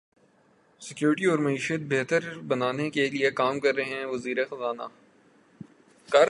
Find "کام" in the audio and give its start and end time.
3.31-3.59